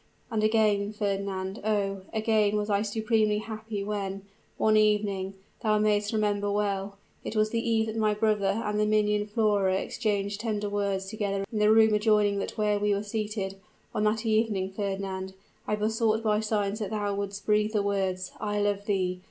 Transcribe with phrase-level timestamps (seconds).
[0.31, 2.01] And again, Fernand oh!
[2.11, 4.23] again was I supremely happy when,
[4.57, 8.87] one evening thou may'st remember well, it was the eve that my brother and the
[8.87, 13.57] minion Flora exchanged tender words together in the room adjoining that where we were seated
[13.93, 15.35] on that evening, Fernand,
[15.67, 19.19] I besought by signs that thou wouldst breathe the words _I love thee!